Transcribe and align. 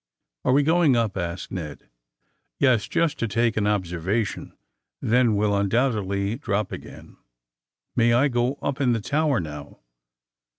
^^Are 0.43 0.51
we 0.51 0.63
going 0.63 0.93
npl" 0.93 1.15
asked 1.17 1.51
Ned. 1.51 1.87
*^^Yes; 2.59 2.89
jnst 2.89 3.17
to 3.17 3.27
take 3.27 3.55
an 3.55 3.67
observation. 3.67 4.57
Then 4.99 5.35
we'll 5.35 5.51
iindonbtedly 5.51 6.41
drop 6.41 6.71
again." 6.71 7.17
*' 7.49 7.67
May 7.95 8.11
I 8.11 8.27
go 8.27 8.55
np 8.63 8.81
in 8.81 8.93
the 8.93 8.99
tower, 8.99 9.39
now 9.39 9.81